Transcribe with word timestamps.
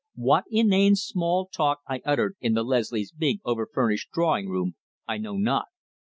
What 0.15 0.45
inane 0.49 0.95
small 0.95 1.45
talk 1.47 1.81
I 1.87 2.01
uttered 2.05 2.35
in 2.41 2.55
the 2.55 2.63
Leslies' 2.63 3.13
big, 3.15 3.39
over 3.45 3.67
furnished 3.71 4.09
drawing 4.11 4.49
room 4.49 4.73
I 5.07 5.19
know 5.19 5.37
not. 5.37 5.65